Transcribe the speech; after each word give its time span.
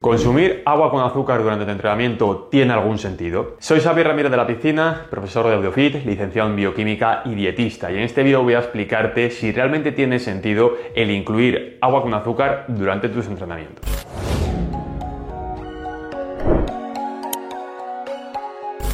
¿Consumir 0.00 0.62
agua 0.64 0.92
con 0.92 1.02
azúcar 1.02 1.42
durante 1.42 1.64
el 1.64 1.70
entrenamiento 1.70 2.46
tiene 2.52 2.72
algún 2.72 2.98
sentido? 2.98 3.56
Soy 3.58 3.80
Xavier 3.80 4.06
Ramírez 4.06 4.30
de 4.30 4.36
la 4.36 4.46
Piscina, 4.46 5.08
profesor 5.10 5.48
de 5.48 5.54
AudioFit, 5.54 6.06
licenciado 6.06 6.48
en 6.48 6.54
bioquímica 6.54 7.22
y 7.24 7.34
dietista, 7.34 7.90
y 7.90 7.96
en 7.96 8.02
este 8.02 8.22
vídeo 8.22 8.44
voy 8.44 8.54
a 8.54 8.60
explicarte 8.60 9.28
si 9.30 9.50
realmente 9.50 9.90
tiene 9.90 10.20
sentido 10.20 10.74
el 10.94 11.10
incluir 11.10 11.78
agua 11.80 12.02
con 12.02 12.14
azúcar 12.14 12.66
durante 12.68 13.08
tus 13.08 13.26
entrenamientos. 13.26 13.84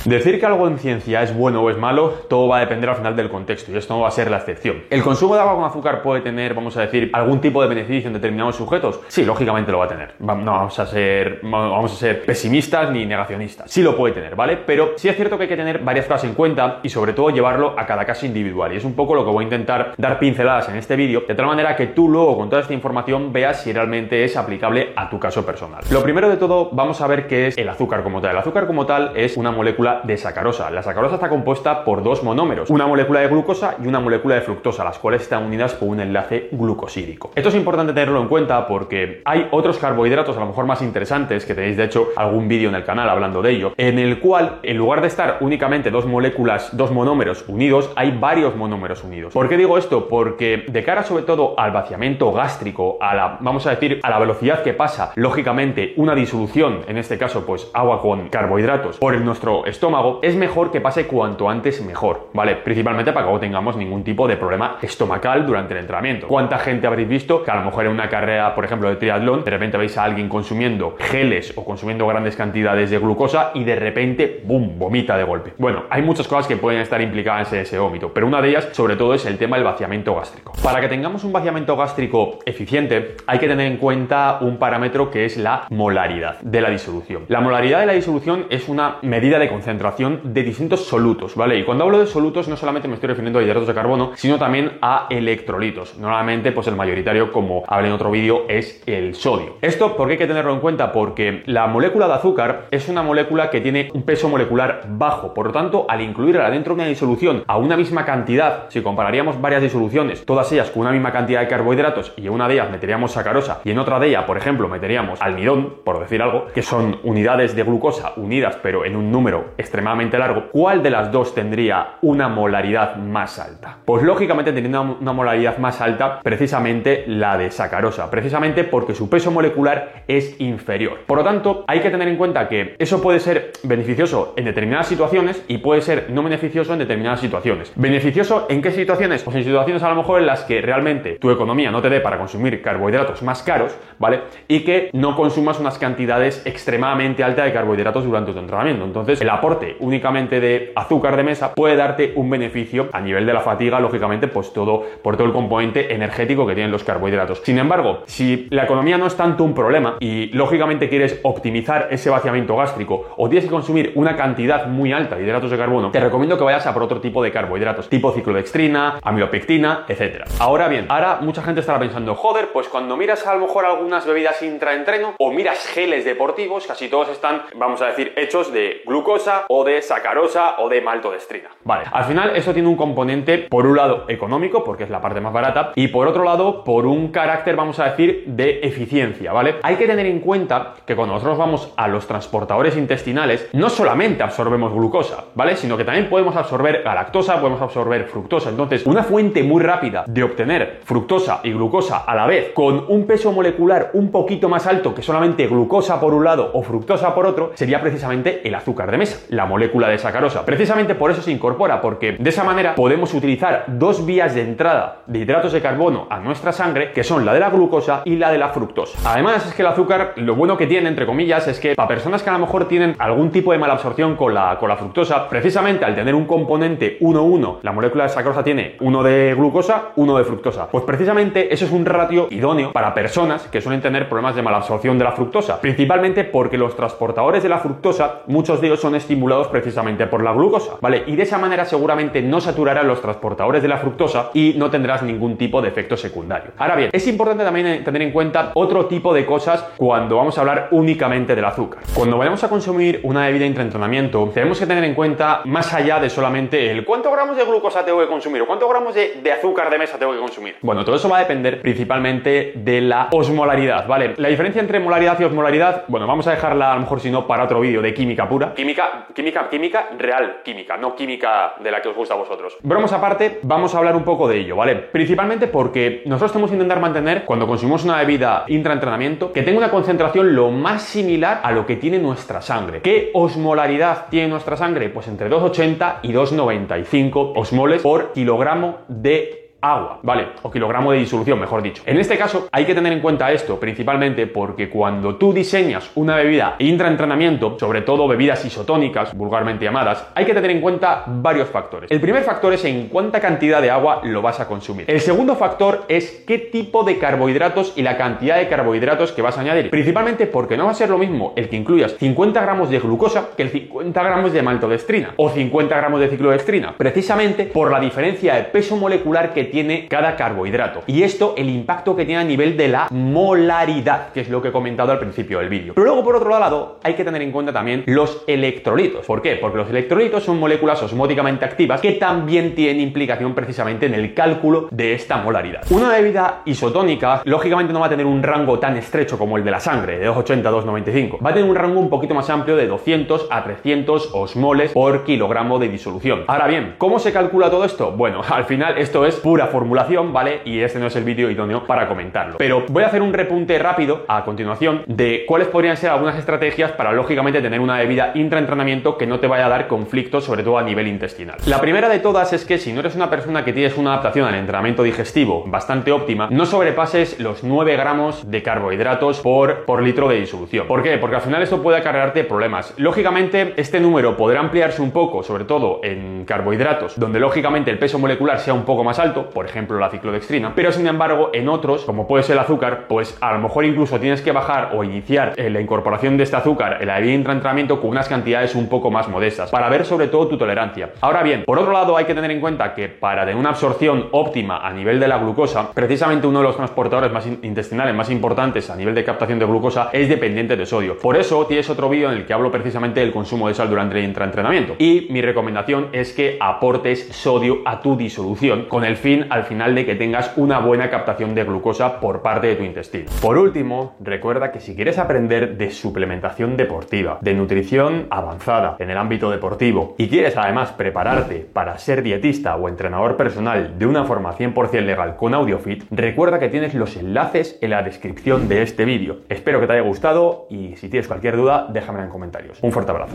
Decir 0.04 0.38
que 0.38 0.44
algo 0.44 0.68
en 0.68 0.78
ciencia 0.78 1.22
es 1.22 1.34
bueno 1.34 1.62
o 1.62 1.70
es 1.70 1.78
malo, 1.78 2.12
todo 2.28 2.46
va 2.46 2.58
a 2.58 2.60
depender 2.60 2.90
al 2.90 2.96
final 2.96 3.16
del 3.16 3.30
contexto 3.30 3.72
y 3.72 3.76
esto 3.76 3.94
no 3.94 4.00
va 4.00 4.08
a 4.08 4.10
ser 4.10 4.30
la 4.30 4.36
excepción. 4.36 4.82
¿El 4.90 5.02
consumo 5.02 5.34
de 5.34 5.40
agua 5.40 5.54
con 5.54 5.64
azúcar 5.64 6.02
puede 6.02 6.20
tener, 6.20 6.52
vamos 6.52 6.76
a 6.76 6.82
decir, 6.82 7.08
algún 7.14 7.40
tipo 7.40 7.62
de 7.62 7.68
beneficio 7.68 8.08
en 8.08 8.12
determinados 8.12 8.56
sujetos? 8.56 9.00
Sí, 9.08 9.24
lógicamente 9.24 9.72
lo 9.72 9.78
va 9.78 9.86
a 9.86 9.88
tener. 9.88 10.14
No 10.18 10.34
vamos 10.34 10.78
a 10.78 10.84
ser, 10.84 11.40
vamos 11.42 11.92
a 11.92 11.96
ser 11.96 12.22
pesimistas 12.26 12.90
ni 12.90 13.06
negacionistas. 13.06 13.70
Sí 13.70 13.82
lo 13.82 13.96
puede 13.96 14.12
tener, 14.12 14.36
¿vale? 14.36 14.58
Pero 14.58 14.92
sí 14.96 15.08
es 15.08 15.16
cierto 15.16 15.38
que 15.38 15.44
hay 15.44 15.48
que 15.48 15.56
tener 15.56 15.78
varias 15.78 16.04
cosas 16.04 16.24
en 16.24 16.34
cuenta 16.34 16.80
y 16.82 16.90
sobre 16.90 17.14
todo 17.14 17.30
llevarlo 17.30 17.74
a 17.78 17.86
cada 17.86 18.04
caso 18.04 18.26
individual. 18.26 18.74
Y 18.74 18.76
es 18.76 18.84
un 18.84 18.94
poco 18.94 19.14
lo 19.14 19.24
que 19.24 19.30
voy 19.30 19.44
a 19.44 19.46
intentar 19.46 19.94
dar 19.96 20.18
pinceladas 20.18 20.68
en 20.68 20.76
este 20.76 20.96
vídeo, 20.96 21.22
de 21.26 21.34
tal 21.34 21.46
manera 21.46 21.76
que 21.76 21.86
tú 21.86 22.10
luego 22.10 22.36
con 22.36 22.50
toda 22.50 22.60
esta 22.60 22.74
información 22.74 23.32
veas 23.32 23.62
si 23.62 23.72
realmente 23.72 24.22
es 24.22 24.36
aplicable 24.36 24.92
a 24.96 25.08
tu 25.08 25.18
caso 25.18 25.46
personal. 25.46 25.82
Lo 25.90 26.02
primero 26.02 26.28
de 26.28 26.36
todo, 26.36 26.68
vamos 26.72 27.00
a 27.00 27.06
ver 27.06 27.26
qué 27.26 27.46
es 27.46 27.56
el 27.56 27.70
azúcar 27.70 28.02
como 28.02 28.20
tal. 28.20 28.32
El 28.32 28.38
azúcar 28.38 28.66
como 28.66 28.84
tal 28.84 29.12
es 29.14 29.38
una 29.38 29.50
molécula 29.50 29.93
de 30.02 30.16
sacarosa. 30.16 30.70
La 30.70 30.82
sacarosa 30.82 31.16
está 31.16 31.28
compuesta 31.28 31.84
por 31.84 32.02
dos 32.02 32.22
monómeros, 32.22 32.70
una 32.70 32.86
molécula 32.86 33.20
de 33.20 33.28
glucosa 33.28 33.76
y 33.82 33.86
una 33.86 34.00
molécula 34.00 34.34
de 34.34 34.40
fructosa, 34.40 34.84
las 34.84 34.98
cuales 34.98 35.22
están 35.22 35.44
unidas 35.44 35.74
por 35.74 35.88
un 35.88 36.00
enlace 36.00 36.48
glucosídico. 36.52 37.30
Esto 37.34 37.48
es 37.48 37.54
importante 37.54 37.92
tenerlo 37.92 38.20
en 38.20 38.28
cuenta 38.28 38.66
porque 38.66 39.22
hay 39.24 39.48
otros 39.50 39.78
carbohidratos 39.78 40.36
a 40.36 40.40
lo 40.40 40.46
mejor 40.46 40.66
más 40.66 40.82
interesantes, 40.82 41.44
que 41.44 41.54
tenéis 41.54 41.76
de 41.76 41.84
hecho 41.84 42.08
algún 42.16 42.48
vídeo 42.48 42.68
en 42.68 42.74
el 42.74 42.84
canal 42.84 43.08
hablando 43.08 43.42
de 43.42 43.50
ello, 43.50 43.72
en 43.76 43.98
el 43.98 44.20
cual 44.20 44.60
en 44.62 44.76
lugar 44.76 45.00
de 45.00 45.08
estar 45.08 45.38
únicamente 45.40 45.90
dos 45.90 46.06
moléculas, 46.06 46.76
dos 46.76 46.90
monómeros 46.90 47.44
unidos, 47.48 47.90
hay 47.96 48.10
varios 48.12 48.56
monómeros 48.56 49.04
unidos. 49.04 49.32
¿Por 49.32 49.48
qué 49.48 49.56
digo 49.56 49.78
esto? 49.78 50.08
Porque 50.08 50.64
de 50.68 50.84
cara 50.84 51.02
sobre 51.02 51.24
todo 51.24 51.54
al 51.58 51.72
vaciamiento 51.72 52.32
gástrico, 52.32 52.98
a 53.00 53.14
la, 53.14 53.38
vamos 53.40 53.66
a 53.66 53.70
decir, 53.70 54.00
a 54.02 54.10
la 54.10 54.18
velocidad 54.18 54.62
que 54.62 54.74
pasa, 54.74 55.12
lógicamente, 55.14 55.94
una 55.96 56.14
disolución, 56.14 56.80
en 56.86 56.98
este 56.98 57.18
caso 57.18 57.44
pues 57.46 57.70
agua 57.72 58.00
con 58.00 58.28
carbohidratos, 58.28 58.98
por 58.98 59.14
nuestro 59.20 59.66
estómago, 59.66 59.83
es 60.22 60.34
mejor 60.34 60.70
que 60.70 60.80
pase 60.80 61.06
cuanto 61.06 61.50
antes 61.50 61.84
mejor, 61.84 62.28
¿vale? 62.32 62.56
Principalmente 62.56 63.12
para 63.12 63.26
que 63.26 63.32
no 63.32 63.38
tengamos 63.38 63.76
ningún 63.76 64.02
tipo 64.02 64.26
de 64.26 64.36
problema 64.36 64.78
estomacal 64.80 65.44
durante 65.44 65.74
el 65.74 65.80
entrenamiento. 65.80 66.26
¿Cuánta 66.26 66.58
gente 66.58 66.86
habréis 66.86 67.06
visto 67.06 67.42
que 67.42 67.50
a 67.50 67.56
lo 67.56 67.66
mejor 67.66 67.84
en 67.84 67.92
una 67.92 68.08
carrera, 68.08 68.54
por 68.54 68.64
ejemplo, 68.64 68.88
de 68.88 68.96
triatlón, 68.96 69.44
de 69.44 69.50
repente 69.50 69.76
veis 69.76 69.98
a 69.98 70.04
alguien 70.04 70.30
consumiendo 70.30 70.96
geles 70.98 71.52
o 71.54 71.64
consumiendo 71.66 72.06
grandes 72.06 72.34
cantidades 72.34 72.90
de 72.90 72.98
glucosa 72.98 73.50
y 73.52 73.64
de 73.64 73.76
repente, 73.76 74.40
¡boom!, 74.44 74.78
vomita 74.78 75.18
de 75.18 75.24
golpe. 75.24 75.52
Bueno, 75.58 75.82
hay 75.90 76.00
muchas 76.00 76.26
cosas 76.26 76.46
que 76.46 76.56
pueden 76.56 76.80
estar 76.80 77.02
implicadas 77.02 77.52
en 77.52 77.60
ese 77.60 77.78
vómito, 77.78 78.10
pero 78.14 78.26
una 78.26 78.40
de 78.40 78.48
ellas, 78.48 78.70
sobre 78.72 78.96
todo, 78.96 79.12
es 79.12 79.26
el 79.26 79.36
tema 79.36 79.56
del 79.56 79.66
vaciamiento 79.66 80.14
gástrico. 80.14 80.52
Para 80.62 80.80
que 80.80 80.88
tengamos 80.88 81.24
un 81.24 81.32
vaciamiento 81.32 81.76
gástrico 81.76 82.38
eficiente, 82.46 83.16
hay 83.26 83.38
que 83.38 83.48
tener 83.48 83.70
en 83.70 83.76
cuenta 83.76 84.38
un 84.40 84.56
parámetro 84.56 85.10
que 85.10 85.26
es 85.26 85.36
la 85.36 85.66
molaridad 85.68 86.40
de 86.40 86.60
la 86.62 86.70
disolución. 86.70 87.24
La 87.28 87.42
molaridad 87.42 87.80
de 87.80 87.86
la 87.86 87.92
disolución 87.92 88.46
es 88.48 88.70
una 88.70 88.96
medida 89.02 89.38
de 89.38 89.48
concentración 89.48 89.73
de 89.78 90.42
distintos 90.42 90.84
solutos, 90.86 91.34
¿vale? 91.34 91.58
Y 91.58 91.64
cuando 91.64 91.84
hablo 91.84 91.98
de 91.98 92.06
solutos 92.06 92.48
no 92.48 92.56
solamente 92.56 92.88
me 92.88 92.94
estoy 92.94 93.08
refiriendo 93.08 93.38
a 93.38 93.42
hidratos 93.42 93.66
de 93.66 93.74
carbono, 93.74 94.12
sino 94.16 94.38
también 94.38 94.78
a 94.80 95.06
electrolitos. 95.10 95.98
Normalmente, 95.98 96.52
pues 96.52 96.66
el 96.66 96.76
mayoritario, 96.76 97.32
como 97.32 97.64
hablé 97.66 97.88
en 97.88 97.94
otro 97.94 98.10
vídeo, 98.10 98.44
es 98.48 98.82
el 98.86 99.14
sodio. 99.14 99.56
Esto, 99.60 99.96
¿por 99.96 100.06
qué 100.06 100.12
hay 100.12 100.18
que 100.18 100.26
tenerlo 100.26 100.52
en 100.52 100.60
cuenta? 100.60 100.92
Porque 100.92 101.42
la 101.46 101.66
molécula 101.66 102.06
de 102.08 102.14
azúcar 102.14 102.66
es 102.70 102.88
una 102.88 103.02
molécula 103.02 103.50
que 103.50 103.60
tiene 103.60 103.90
un 103.92 104.02
peso 104.02 104.28
molecular 104.28 104.84
bajo. 104.88 105.34
Por 105.34 105.46
lo 105.46 105.52
tanto, 105.52 105.86
al 105.88 106.00
incluirla 106.00 106.50
dentro 106.50 106.74
de 106.74 106.80
una 106.80 106.88
disolución 106.88 107.44
a 107.46 107.58
una 107.58 107.76
misma 107.76 108.04
cantidad, 108.04 108.66
si 108.68 108.80
compararíamos 108.82 109.40
varias 109.40 109.62
disoluciones, 109.62 110.24
todas 110.24 110.50
ellas 110.52 110.70
con 110.70 110.82
una 110.82 110.92
misma 110.92 111.12
cantidad 111.12 111.40
de 111.40 111.48
carbohidratos, 111.48 112.12
y 112.16 112.26
en 112.26 112.32
una 112.32 112.48
de 112.48 112.54
ellas 112.54 112.70
meteríamos 112.70 113.12
sacarosa 113.12 113.60
y 113.64 113.70
en 113.70 113.78
otra 113.78 113.98
de 113.98 114.08
ellas, 114.08 114.24
por 114.24 114.36
ejemplo, 114.36 114.68
meteríamos 114.68 115.20
almidón, 115.20 115.74
por 115.84 116.00
decir 116.00 116.22
algo, 116.22 116.46
que 116.54 116.62
son 116.62 116.98
unidades 117.02 117.54
de 117.54 117.62
glucosa 117.62 118.12
unidas 118.16 118.56
pero 118.62 118.84
en 118.84 118.96
un 118.96 119.10
número 119.10 119.52
extremadamente 119.64 120.18
largo, 120.18 120.50
¿cuál 120.52 120.82
de 120.82 120.90
las 120.90 121.10
dos 121.10 121.34
tendría 121.34 121.96
una 122.02 122.28
molaridad 122.28 122.96
más 122.96 123.38
alta? 123.38 123.78
Pues 123.84 124.02
lógicamente 124.02 124.52
teniendo 124.52 124.98
una 125.00 125.12
molaridad 125.12 125.58
más 125.58 125.80
alta, 125.80 126.20
precisamente 126.22 127.04
la 127.06 127.36
de 127.38 127.50
sacarosa, 127.50 128.10
precisamente 128.10 128.64
porque 128.64 128.94
su 128.94 129.08
peso 129.08 129.30
molecular 129.30 130.04
es 130.06 130.40
inferior. 130.40 130.98
Por 131.06 131.18
lo 131.18 131.24
tanto, 131.24 131.64
hay 131.66 131.80
que 131.80 131.90
tener 131.90 132.08
en 132.08 132.16
cuenta 132.16 132.48
que 132.48 132.76
eso 132.78 133.00
puede 133.00 133.20
ser 133.20 133.52
beneficioso 133.62 134.34
en 134.36 134.44
determinadas 134.44 134.86
situaciones 134.86 135.42
y 135.48 135.58
puede 135.58 135.80
ser 135.80 136.06
no 136.10 136.22
beneficioso 136.22 136.72
en 136.74 136.78
determinadas 136.78 137.20
situaciones. 137.20 137.72
¿Beneficioso 137.74 138.46
en 138.50 138.60
qué 138.60 138.70
situaciones? 138.70 139.22
Pues 139.22 139.36
en 139.36 139.44
situaciones 139.44 139.82
a 139.82 139.88
lo 139.88 139.96
mejor 139.96 140.20
en 140.20 140.26
las 140.26 140.44
que 140.44 140.60
realmente 140.60 141.16
tu 141.18 141.30
economía 141.30 141.70
no 141.70 141.80
te 141.80 141.88
dé 141.88 142.00
para 142.00 142.18
consumir 142.18 142.60
carbohidratos 142.62 143.22
más 143.22 143.42
caros, 143.42 143.76
¿vale? 143.98 144.20
Y 144.46 144.60
que 144.60 144.90
no 144.92 145.16
consumas 145.16 145.58
unas 145.58 145.78
cantidades 145.78 146.44
extremadamente 146.44 147.24
altas 147.24 147.46
de 147.46 147.52
carbohidratos 147.52 148.04
durante 148.04 148.32
tu 148.32 148.38
entrenamiento. 148.38 148.84
Entonces, 148.84 149.20
el 149.20 149.30
aporte 149.30 149.53
únicamente 149.80 150.40
de 150.40 150.72
azúcar 150.74 151.16
de 151.16 151.22
mesa 151.22 151.54
puede 151.54 151.76
darte 151.76 152.12
un 152.16 152.30
beneficio 152.30 152.88
a 152.92 153.00
nivel 153.00 153.26
de 153.26 153.32
la 153.32 153.40
fatiga, 153.40 153.80
lógicamente, 153.80 154.28
pues 154.28 154.52
todo 154.52 154.84
por 155.02 155.16
todo 155.16 155.26
el 155.26 155.32
componente 155.32 155.94
energético 155.94 156.46
que 156.46 156.54
tienen 156.54 156.72
los 156.72 156.84
carbohidratos. 156.84 157.40
Sin 157.44 157.58
embargo, 157.58 158.02
si 158.06 158.46
la 158.50 158.64
economía 158.64 158.98
no 158.98 159.06
es 159.06 159.16
tanto 159.16 159.44
un 159.44 159.54
problema 159.54 159.96
y 160.00 160.26
lógicamente 160.28 160.88
quieres 160.88 161.20
optimizar 161.22 161.88
ese 161.90 162.10
vaciamiento 162.10 162.56
gástrico 162.56 163.06
o 163.16 163.28
tienes 163.28 163.44
que 163.44 163.50
consumir 163.50 163.92
una 163.94 164.16
cantidad 164.16 164.66
muy 164.66 164.92
alta 164.92 165.16
de 165.16 165.24
hidratos 165.24 165.50
de 165.50 165.58
carbono, 165.58 165.90
te 165.90 166.00
recomiendo 166.00 166.36
que 166.36 166.44
vayas 166.44 166.66
a 166.66 166.74
por 166.74 166.82
otro 166.82 167.00
tipo 167.00 167.22
de 167.22 167.30
carbohidratos, 167.30 167.88
tipo 167.88 168.12
ciclodextrina, 168.12 168.98
amilopectina, 169.02 169.84
etcétera. 169.88 170.26
Ahora 170.38 170.68
bien, 170.68 170.86
ahora 170.88 171.18
mucha 171.20 171.42
gente 171.42 171.60
estará 171.60 171.78
pensando, 171.78 172.14
joder, 172.14 172.48
pues 172.52 172.68
cuando 172.68 172.96
miras 172.96 173.26
a 173.26 173.34
lo 173.34 173.40
mejor 173.40 173.64
algunas 173.64 174.06
bebidas 174.06 174.42
intraentreno 174.42 175.14
o 175.18 175.30
miras 175.32 175.66
geles 175.66 176.04
deportivos, 176.04 176.66
casi 176.66 176.88
todos 176.88 177.08
están, 177.08 177.42
vamos 177.54 177.80
a 177.82 177.86
decir, 177.86 178.12
hechos 178.16 178.52
de 178.52 178.82
glucosa 178.86 179.43
o 179.48 179.64
de 179.64 179.82
sacarosa 179.82 180.56
o 180.58 180.68
de 180.68 180.80
maltodestrina. 180.80 181.50
Vale, 181.64 181.84
al 181.90 182.04
final 182.04 182.36
esto 182.36 182.52
tiene 182.52 182.68
un 182.68 182.76
componente, 182.76 183.38
por 183.48 183.66
un 183.66 183.76
lado, 183.76 184.04
económico, 184.08 184.64
porque 184.64 184.84
es 184.84 184.90
la 184.90 185.00
parte 185.00 185.20
más 185.20 185.32
barata, 185.32 185.72
y 185.74 185.88
por 185.88 186.06
otro 186.06 186.24
lado, 186.24 186.64
por 186.64 186.86
un 186.86 187.08
carácter, 187.08 187.56
vamos 187.56 187.78
a 187.80 187.90
decir, 187.90 188.24
de 188.26 188.60
eficiencia, 188.62 189.32
¿vale? 189.32 189.56
Hay 189.62 189.76
que 189.76 189.86
tener 189.86 190.06
en 190.06 190.20
cuenta 190.20 190.74
que 190.86 190.96
cuando 190.96 191.14
nosotros 191.14 191.38
vamos 191.38 191.72
a 191.76 191.88
los 191.88 192.06
transportadores 192.06 192.76
intestinales, 192.76 193.48
no 193.52 193.68
solamente 193.68 194.22
absorbemos 194.22 194.72
glucosa, 194.72 195.24
¿vale? 195.34 195.56
Sino 195.56 195.76
que 195.76 195.84
también 195.84 196.08
podemos 196.08 196.36
absorber 196.36 196.82
galactosa, 196.82 197.40
podemos 197.40 197.62
absorber 197.62 198.04
fructosa. 198.04 198.50
Entonces, 198.50 198.86
una 198.86 199.02
fuente 199.02 199.42
muy 199.42 199.62
rápida 199.62 200.04
de 200.06 200.22
obtener 200.22 200.80
fructosa 200.84 201.40
y 201.42 201.52
glucosa 201.52 202.04
a 202.06 202.14
la 202.14 202.26
vez, 202.26 202.52
con 202.52 202.84
un 202.88 203.06
peso 203.06 203.32
molecular 203.32 203.90
un 203.94 204.10
poquito 204.10 204.48
más 204.48 204.66
alto 204.66 204.94
que 204.94 205.02
solamente 205.02 205.46
glucosa 205.46 206.00
por 206.00 206.14
un 206.14 206.24
lado 206.24 206.50
o 206.54 206.62
fructosa 206.62 207.14
por 207.14 207.26
otro, 207.26 207.52
sería 207.54 207.80
precisamente 207.80 208.46
el 208.46 208.54
azúcar 208.54 208.90
de 208.90 208.98
mesa, 208.98 209.23
la 209.28 209.46
molécula 209.46 209.88
de 209.88 209.98
sacarosa. 209.98 210.44
Precisamente 210.44 210.94
por 210.94 211.10
eso 211.10 211.22
se 211.22 211.30
incorpora, 211.30 211.80
porque 211.80 212.16
de 212.18 212.30
esa 212.30 212.44
manera 212.44 212.74
podemos 212.74 213.14
utilizar 213.14 213.64
dos 213.66 214.04
vías 214.04 214.34
de 214.34 214.42
entrada 214.42 214.98
de 215.06 215.20
hidratos 215.20 215.52
de 215.52 215.60
carbono 215.60 216.06
a 216.10 216.18
nuestra 216.18 216.52
sangre, 216.52 216.92
que 216.92 217.04
son 217.04 217.24
la 217.24 217.32
de 217.34 217.40
la 217.40 217.50
glucosa 217.50 218.02
y 218.04 218.16
la 218.16 218.30
de 218.30 218.38
la 218.38 218.48
fructosa. 218.48 218.98
Además, 219.04 219.46
es 219.46 219.54
que 219.54 219.62
el 219.62 219.68
azúcar, 219.68 220.12
lo 220.16 220.34
bueno 220.34 220.56
que 220.56 220.66
tiene, 220.66 220.88
entre 220.88 221.06
comillas, 221.06 221.46
es 221.48 221.60
que 221.60 221.74
para 221.74 221.88
personas 221.88 222.22
que 222.22 222.30
a 222.30 222.34
lo 222.34 222.38
mejor 222.38 222.68
tienen 222.68 222.94
algún 222.98 223.30
tipo 223.30 223.52
de 223.52 223.58
mala 223.58 223.74
absorción 223.74 224.16
con 224.16 224.34
la, 224.34 224.58
con 224.58 224.68
la 224.68 224.76
fructosa, 224.76 225.28
precisamente 225.28 225.84
al 225.84 225.94
tener 225.94 226.14
un 226.14 226.26
componente 226.26 226.98
1-1, 227.00 227.58
la 227.62 227.72
molécula 227.72 228.04
de 228.04 228.10
sacarosa 228.10 228.44
tiene 228.44 228.76
uno 228.80 229.02
de 229.02 229.34
glucosa, 229.34 229.92
uno 229.96 230.16
de 230.18 230.24
fructosa. 230.24 230.68
Pues 230.68 230.84
precisamente 230.84 231.52
eso 231.52 231.64
es 231.64 231.72
un 231.72 231.84
ratio 231.84 232.28
idóneo 232.30 232.72
para 232.72 232.94
personas 232.94 233.46
que 233.48 233.60
suelen 233.60 233.80
tener 233.80 234.08
problemas 234.08 234.36
de 234.36 234.42
mala 234.42 234.58
absorción 234.58 234.98
de 234.98 235.04
la 235.04 235.12
fructosa, 235.12 235.60
principalmente 235.60 236.24
porque 236.24 236.58
los 236.58 236.76
transportadores 236.76 237.42
de 237.42 237.48
la 237.48 237.58
fructosa, 237.58 238.22
muchos 238.26 238.60
de 238.60 238.68
ellos 238.68 238.80
son 238.80 238.94
estimulados 239.14 239.46
precisamente 239.46 240.08
por 240.08 240.24
la 240.24 240.32
glucosa, 240.32 240.74
¿vale? 240.80 241.04
Y 241.06 241.14
de 241.14 241.22
esa 241.22 241.38
manera 241.38 241.64
seguramente 241.64 242.20
no 242.20 242.40
saturarán 242.40 242.88
los 242.88 243.00
transportadores 243.00 243.62
de 243.62 243.68
la 243.68 243.76
fructosa 243.76 244.30
y 244.34 244.54
no 244.56 244.70
tendrás 244.70 245.04
ningún 245.04 245.36
tipo 245.36 245.62
de 245.62 245.68
efecto 245.68 245.96
secundario. 245.96 246.50
Ahora 246.58 246.74
bien, 246.74 246.90
es 246.92 247.06
importante 247.06 247.44
también 247.44 247.84
tener 247.84 248.02
en 248.02 248.10
cuenta 248.10 248.50
otro 248.54 248.86
tipo 248.86 249.14
de 249.14 249.24
cosas 249.24 249.64
cuando 249.76 250.16
vamos 250.16 250.36
a 250.36 250.40
hablar 250.40 250.68
únicamente 250.72 251.36
del 251.36 251.44
azúcar. 251.44 251.82
Cuando 251.94 252.18
vayamos 252.18 252.42
a 252.42 252.48
consumir 252.48 253.00
una 253.04 253.26
bebida 253.26 253.46
intraentrenamiento, 253.46 254.30
tenemos 254.34 254.58
que 254.58 254.66
tener 254.66 254.82
en 254.82 254.94
cuenta 254.94 255.42
más 255.44 255.72
allá 255.72 256.00
de 256.00 256.10
solamente 256.10 256.72
el 256.72 256.84
cuánto 256.84 257.12
gramos 257.12 257.36
de 257.36 257.44
glucosa 257.44 257.84
tengo 257.84 258.00
que 258.00 258.08
consumir 258.08 258.42
o 258.42 258.46
cuántos 258.46 258.68
gramos 258.68 258.94
de, 258.96 259.20
de 259.22 259.32
azúcar 259.32 259.70
de 259.70 259.78
mesa 259.78 259.96
tengo 259.96 260.12
que 260.12 260.18
consumir. 260.18 260.56
Bueno, 260.60 260.84
todo 260.84 260.96
eso 260.96 261.08
va 261.08 261.18
a 261.18 261.20
depender 261.20 261.62
principalmente 261.62 262.52
de 262.56 262.80
la 262.80 263.08
osmolaridad, 263.12 263.86
¿vale? 263.86 264.14
La 264.16 264.28
diferencia 264.28 264.60
entre 264.60 264.80
molaridad 264.80 265.20
y 265.20 265.24
osmolaridad, 265.24 265.84
bueno, 265.86 266.08
vamos 266.08 266.26
a 266.26 266.32
dejarla 266.32 266.72
a 266.72 266.74
lo 266.74 266.80
mejor 266.80 266.98
si 266.98 267.12
no 267.12 267.28
para 267.28 267.44
otro 267.44 267.60
vídeo 267.60 267.80
de 267.80 267.94
química 267.94 268.28
pura. 268.28 268.54
Química, 268.54 269.03
química, 269.14 269.48
química 269.48 269.90
real, 269.98 270.40
química, 270.44 270.76
no 270.76 270.94
química 270.94 271.54
de 271.60 271.70
la 271.70 271.82
que 271.82 271.88
os 271.88 271.96
gusta 271.96 272.14
a 272.14 272.16
vosotros. 272.16 272.56
Bromas 272.62 272.92
aparte, 272.92 273.40
vamos 273.42 273.74
a 273.74 273.78
hablar 273.78 273.96
un 273.96 274.04
poco 274.04 274.28
de 274.28 274.38
ello, 274.38 274.56
¿vale? 274.56 274.76
Principalmente 274.76 275.46
porque 275.46 276.02
nosotros 276.06 276.32
tenemos 276.32 276.50
que 276.50 276.56
intentar 276.56 276.80
mantener, 276.80 277.24
cuando 277.24 277.46
consumimos 277.46 277.84
una 277.84 277.98
bebida 277.98 278.44
intraentrenamiento, 278.48 279.32
que 279.32 279.42
tenga 279.42 279.58
una 279.58 279.70
concentración 279.70 280.34
lo 280.34 280.50
más 280.50 280.82
similar 280.82 281.40
a 281.42 281.52
lo 281.52 281.66
que 281.66 281.76
tiene 281.76 281.98
nuestra 281.98 282.40
sangre. 282.40 282.80
¿Qué 282.80 283.10
osmolaridad 283.14 284.06
tiene 284.08 284.28
nuestra 284.28 284.56
sangre? 284.56 284.88
Pues 284.88 285.08
entre 285.08 285.30
2,80 285.30 285.98
y 286.02 286.12
2,95 286.12 287.32
osmoles 287.36 287.82
por 287.82 288.12
kilogramo 288.12 288.78
de 288.88 289.43
agua, 289.72 289.98
¿vale? 290.02 290.28
O 290.42 290.50
kilogramo 290.50 290.92
de 290.92 290.98
disolución, 290.98 291.40
mejor 291.40 291.62
dicho. 291.62 291.82
En 291.86 291.98
este 291.98 292.18
caso 292.18 292.48
hay 292.52 292.64
que 292.64 292.74
tener 292.74 292.92
en 292.92 293.00
cuenta 293.00 293.32
esto 293.32 293.58
principalmente 293.58 294.26
porque 294.26 294.68
cuando 294.68 295.16
tú 295.16 295.32
diseñas 295.32 295.90
una 295.94 296.16
bebida 296.16 296.56
intraentrenamiento, 296.58 297.56
sobre 297.58 297.82
todo 297.82 298.06
bebidas 298.06 298.44
isotónicas, 298.44 299.14
vulgarmente 299.14 299.64
llamadas, 299.64 300.06
hay 300.14 300.24
que 300.24 300.34
tener 300.34 300.50
en 300.50 300.60
cuenta 300.60 301.04
varios 301.06 301.48
factores. 301.48 301.90
El 301.90 302.00
primer 302.00 302.22
factor 302.22 302.52
es 302.52 302.64
en 302.64 302.88
cuánta 302.88 303.20
cantidad 303.20 303.62
de 303.62 303.70
agua 303.70 304.00
lo 304.04 304.22
vas 304.22 304.40
a 304.40 304.46
consumir. 304.46 304.84
El 304.88 305.00
segundo 305.00 305.34
factor 305.36 305.84
es 305.88 306.24
qué 306.26 306.38
tipo 306.38 306.84
de 306.84 306.98
carbohidratos 306.98 307.72
y 307.76 307.82
la 307.82 307.96
cantidad 307.96 308.36
de 308.36 308.48
carbohidratos 308.48 309.12
que 309.12 309.22
vas 309.22 309.38
a 309.38 309.40
añadir. 309.40 309.70
Principalmente 309.70 310.26
porque 310.26 310.56
no 310.56 310.66
va 310.66 310.72
a 310.72 310.74
ser 310.74 310.90
lo 310.90 310.98
mismo 310.98 311.32
el 311.36 311.48
que 311.48 311.56
incluyas 311.56 311.94
50 311.98 312.40
gramos 312.40 312.70
de 312.70 312.78
glucosa 312.78 313.28
que 313.36 313.42
el 313.42 313.50
50 313.50 314.02
gramos 314.02 314.32
de 314.32 314.42
maltodextrina 314.42 315.14
o 315.16 315.30
50 315.30 315.76
gramos 315.76 316.00
de 316.00 316.08
ciclodextrina, 316.08 316.74
precisamente 316.76 317.44
por 317.44 317.70
la 317.70 317.80
diferencia 317.80 318.34
de 318.34 318.44
peso 318.44 318.76
molecular 318.76 319.32
que 319.32 319.44
tiene 319.54 319.86
cada 319.86 320.16
carbohidrato. 320.16 320.82
Y 320.88 321.04
esto, 321.04 321.34
el 321.36 321.48
impacto 321.48 321.94
que 321.94 322.04
tiene 322.04 322.20
a 322.20 322.24
nivel 322.24 322.56
de 322.56 322.66
la 322.66 322.88
molaridad, 322.90 324.10
que 324.12 324.22
es 324.22 324.28
lo 324.28 324.42
que 324.42 324.48
he 324.48 324.52
comentado 324.52 324.90
al 324.90 324.98
principio 324.98 325.38
del 325.38 325.48
vídeo. 325.48 325.74
Pero 325.74 325.84
luego, 325.84 326.02
por 326.02 326.16
otro 326.16 326.28
lado, 326.40 326.80
hay 326.82 326.94
que 326.94 327.04
tener 327.04 327.22
en 327.22 327.30
cuenta 327.30 327.52
también 327.52 327.84
los 327.86 328.24
electrolitos. 328.26 329.06
¿Por 329.06 329.22
qué? 329.22 329.36
Porque 329.36 329.58
los 329.58 329.70
electrolitos 329.70 330.24
son 330.24 330.40
moléculas 330.40 330.82
osmóticamente 330.82 331.44
activas 331.44 331.80
que 331.80 331.92
también 331.92 332.56
tienen 332.56 332.80
implicación 332.80 333.32
precisamente 333.32 333.86
en 333.86 333.94
el 333.94 334.12
cálculo 334.12 334.66
de 334.72 334.94
esta 334.94 335.18
molaridad. 335.18 335.62
Una 335.70 335.90
bebida 335.90 336.42
isotónica, 336.46 337.22
lógicamente 337.24 337.72
no 337.72 337.78
va 337.78 337.86
a 337.86 337.90
tener 337.90 338.06
un 338.06 338.24
rango 338.24 338.58
tan 338.58 338.76
estrecho 338.76 339.16
como 339.16 339.36
el 339.36 339.44
de 339.44 339.52
la 339.52 339.60
sangre, 339.60 339.98
de 339.98 340.06
280 340.06 340.48
a 340.48 340.52
295. 340.52 341.18
Va 341.24 341.30
a 341.30 341.34
tener 341.34 341.48
un 341.48 341.54
rango 341.54 341.78
un 341.78 341.88
poquito 341.88 342.12
más 342.12 342.28
amplio 342.28 342.56
de 342.56 342.66
200 342.66 343.28
a 343.30 343.44
300 343.44 344.10
osmoles 344.14 344.72
por 344.72 345.04
kilogramo 345.04 345.60
de 345.60 345.68
disolución. 345.68 346.24
Ahora 346.26 346.48
bien, 346.48 346.74
¿cómo 346.76 346.98
se 346.98 347.12
calcula 347.12 347.50
todo 347.50 347.64
esto? 347.64 347.92
Bueno, 347.92 348.20
al 348.28 348.46
final 348.46 348.78
esto 348.78 349.06
es 349.06 349.14
pura 349.14 349.43
formulación, 349.46 350.12
¿vale? 350.12 350.40
Y 350.44 350.60
este 350.60 350.78
no 350.78 350.86
es 350.86 350.96
el 350.96 351.04
vídeo 351.04 351.30
idóneo 351.30 351.66
para 351.66 351.88
comentarlo. 351.88 352.38
Pero 352.38 352.64
voy 352.68 352.82
a 352.82 352.86
hacer 352.86 353.02
un 353.02 353.12
repunte 353.12 353.58
rápido 353.58 354.04
a 354.08 354.24
continuación 354.24 354.82
de 354.86 355.24
cuáles 355.26 355.48
podrían 355.48 355.76
ser 355.76 355.90
algunas 355.90 356.16
estrategias 356.18 356.72
para 356.72 356.92
lógicamente 356.92 357.40
tener 357.40 357.60
una 357.60 357.78
bebida 357.78 358.12
intraentrenamiento 358.14 358.98
que 358.98 359.06
no 359.06 359.20
te 359.20 359.26
vaya 359.26 359.46
a 359.46 359.48
dar 359.48 359.68
conflictos, 359.68 360.24
sobre 360.24 360.42
todo 360.42 360.58
a 360.58 360.62
nivel 360.62 360.88
intestinal. 360.88 361.36
La 361.46 361.60
primera 361.60 361.88
de 361.88 361.98
todas 361.98 362.32
es 362.32 362.44
que 362.44 362.58
si 362.58 362.72
no 362.72 362.80
eres 362.80 362.94
una 362.94 363.10
persona 363.10 363.44
que 363.44 363.52
tienes 363.52 363.76
una 363.76 363.92
adaptación 363.92 364.26
al 364.26 364.34
entrenamiento 364.34 364.82
digestivo 364.82 365.44
bastante 365.46 365.92
óptima, 365.92 366.28
no 366.30 366.46
sobrepases 366.46 367.20
los 367.20 367.44
9 367.44 367.76
gramos 367.76 368.30
de 368.30 368.42
carbohidratos 368.42 369.20
por, 369.20 369.64
por 369.64 369.82
litro 369.82 370.08
de 370.08 370.20
disolución. 370.20 370.66
¿Por 370.66 370.82
qué? 370.82 370.98
Porque 370.98 371.16
al 371.16 371.22
final 371.22 371.42
esto 371.42 371.62
puede 371.62 371.78
acarrearte 371.78 372.24
problemas. 372.24 372.74
Lógicamente, 372.76 373.54
este 373.56 373.80
número 373.80 374.16
podrá 374.16 374.40
ampliarse 374.40 374.82
un 374.82 374.90
poco, 374.90 375.22
sobre 375.22 375.44
todo 375.44 375.80
en 375.82 376.24
carbohidratos, 376.24 376.98
donde 376.98 377.20
lógicamente 377.20 377.70
el 377.70 377.78
peso 377.78 377.98
molecular 377.98 378.38
sea 378.38 378.54
un 378.54 378.64
poco 378.64 378.84
más 378.84 378.98
alto, 378.98 379.30
por 379.34 379.46
ejemplo 379.46 379.78
la 379.78 379.90
ciclodextrina, 379.90 380.52
pero 380.54 380.72
sin 380.72 380.86
embargo 380.86 381.30
en 381.32 381.48
otros, 381.48 381.84
como 381.84 382.06
puede 382.06 382.22
ser 382.22 382.34
el 382.34 382.40
azúcar, 382.40 382.86
pues 382.88 383.18
a 383.20 383.32
lo 383.32 383.40
mejor 383.40 383.64
incluso 383.64 384.00
tienes 384.00 384.22
que 384.22 384.32
bajar 384.32 384.70
o 384.74 384.84
iniciar 384.84 385.34
eh, 385.36 385.50
la 385.50 385.60
incorporación 385.60 386.16
de 386.16 386.24
este 386.24 386.36
azúcar 386.36 386.78
en 386.80 386.86
la 386.86 386.98
bebida 386.98 387.14
intraentrenamiento 387.14 387.80
con 387.80 387.90
unas 387.90 388.08
cantidades 388.08 388.54
un 388.54 388.68
poco 388.68 388.90
más 388.90 389.08
modestas, 389.08 389.50
para 389.50 389.68
ver 389.68 389.84
sobre 389.84 390.08
todo 390.08 390.28
tu 390.28 390.38
tolerancia. 390.38 390.90
Ahora 391.00 391.22
bien, 391.22 391.44
por 391.44 391.58
otro 391.58 391.72
lado 391.72 391.96
hay 391.96 392.04
que 392.04 392.14
tener 392.14 392.30
en 392.30 392.40
cuenta 392.40 392.74
que 392.74 392.88
para 392.88 393.22
tener 393.22 393.36
una 393.36 393.50
absorción 393.50 394.08
óptima 394.12 394.66
a 394.66 394.72
nivel 394.72 395.00
de 395.00 395.08
la 395.08 395.18
glucosa, 395.18 395.72
precisamente 395.72 396.26
uno 396.26 396.38
de 396.38 396.44
los 396.44 396.56
transportadores 396.56 397.12
más 397.12 397.26
intestinales 397.26 397.94
más 397.94 398.10
importantes 398.10 398.70
a 398.70 398.76
nivel 398.76 398.94
de 398.94 399.04
captación 399.04 399.38
de 399.38 399.46
glucosa 399.46 399.90
es 399.92 400.08
dependiente 400.08 400.56
de 400.56 400.66
sodio. 400.66 400.98
Por 400.98 401.16
eso 401.16 401.46
tienes 401.46 401.68
otro 401.70 401.88
vídeo 401.88 402.10
en 402.10 402.18
el 402.18 402.26
que 402.26 402.32
hablo 402.32 402.50
precisamente 402.50 403.00
del 403.00 403.12
consumo 403.12 403.48
de 403.48 403.54
sal 403.54 403.68
durante 403.68 403.98
el 403.98 404.04
intraentrenamiento. 404.04 404.76
Y 404.78 405.06
mi 405.10 405.20
recomendación 405.20 405.88
es 405.92 406.12
que 406.12 406.36
aportes 406.40 407.08
sodio 407.08 407.58
a 407.64 407.80
tu 407.80 407.96
disolución 407.96 408.66
con 408.68 408.84
el 408.84 408.96
fin 408.96 409.13
al 409.30 409.44
final 409.44 409.74
de 409.74 409.86
que 409.86 409.94
tengas 409.94 410.32
una 410.36 410.58
buena 410.58 410.90
captación 410.90 411.34
de 411.34 411.44
glucosa 411.44 412.00
por 412.00 412.22
parte 412.22 412.48
de 412.48 412.56
tu 412.56 412.62
intestino. 412.62 413.10
Por 413.20 413.38
último, 413.38 413.94
recuerda 414.00 414.52
que 414.52 414.60
si 414.60 414.74
quieres 414.74 414.98
aprender 414.98 415.56
de 415.56 415.70
suplementación 415.70 416.56
deportiva, 416.56 417.18
de 417.20 417.34
nutrición 417.34 418.06
avanzada 418.10 418.76
en 418.78 418.90
el 418.90 418.98
ámbito 418.98 419.30
deportivo 419.30 419.94
y 419.98 420.08
quieres 420.08 420.36
además 420.36 420.72
prepararte 420.72 421.46
para 421.52 421.78
ser 421.78 422.02
dietista 422.02 422.56
o 422.56 422.68
entrenador 422.68 423.16
personal 423.16 423.78
de 423.78 423.86
una 423.86 424.04
forma 424.04 424.36
100% 424.36 424.80
legal 424.82 425.16
con 425.16 425.34
AudioFit, 425.34 425.84
recuerda 425.90 426.38
que 426.38 426.48
tienes 426.48 426.74
los 426.74 426.96
enlaces 426.96 427.58
en 427.60 427.70
la 427.70 427.82
descripción 427.82 428.48
de 428.48 428.62
este 428.62 428.84
vídeo. 428.84 429.18
Espero 429.28 429.60
que 429.60 429.66
te 429.66 429.74
haya 429.74 429.82
gustado 429.82 430.46
y 430.50 430.76
si 430.76 430.88
tienes 430.88 431.08
cualquier 431.08 431.36
duda, 431.36 431.68
déjamela 431.70 432.04
en 432.04 432.10
comentarios. 432.10 432.58
Un 432.62 432.72
fuerte 432.72 432.90
abrazo. 432.90 433.14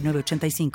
906985. 0.01 0.71